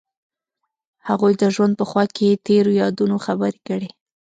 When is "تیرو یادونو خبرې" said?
2.45-3.59